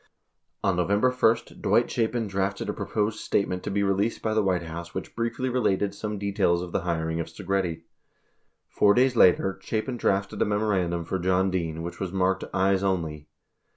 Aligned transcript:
4 0.63 0.71
On 0.71 0.77
November 0.77 1.11
1, 1.11 1.59
Dwight 1.61 1.87
Chapin 1.91 2.25
drafted 2.25 2.67
a 2.67 2.73
proposed 2.73 3.19
statement 3.19 3.61
to 3.61 3.69
be 3.69 3.83
released 3.83 4.23
by 4.23 4.33
the 4.33 4.41
White 4.41 4.63
House 4.63 4.95
which 4.95 5.15
briefly 5.15 5.47
related 5.47 5.93
some 5.93 6.17
details 6.17 6.63
of 6.63 6.71
the 6.71 6.81
hiring 6.81 7.19
of 7.19 7.27
Segretti. 7.27 7.83
Four 8.67 8.95
days 8.95 9.15
later, 9.15 9.59
Chapin 9.61 9.97
drafted 9.97 10.41
a 10.41 10.45
memorandum 10.45 11.05
for 11.05 11.19
John 11.19 11.51
Dean 11.51 11.83
which 11.83 11.99
was 11.99 12.11
marked 12.11 12.45
"eyes 12.51 12.81
only." 12.81 13.27